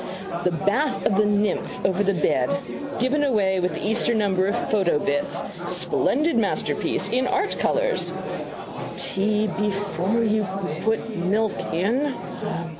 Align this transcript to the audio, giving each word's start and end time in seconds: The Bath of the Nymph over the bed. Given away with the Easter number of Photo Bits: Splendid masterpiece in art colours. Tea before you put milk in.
The 0.45 0.49
Bath 0.51 1.05
of 1.05 1.15
the 1.15 1.25
Nymph 1.27 1.85
over 1.85 2.01
the 2.01 2.15
bed. 2.15 2.49
Given 2.99 3.23
away 3.23 3.59
with 3.59 3.75
the 3.75 3.87
Easter 3.87 4.15
number 4.15 4.47
of 4.47 4.57
Photo 4.71 4.97
Bits: 4.97 5.43
Splendid 5.67 6.35
masterpiece 6.37 7.07
in 7.09 7.27
art 7.27 7.59
colours. 7.59 8.11
Tea 8.97 9.45
before 9.45 10.23
you 10.23 10.43
put 10.83 11.15
milk 11.15 11.53
in. 11.71 12.15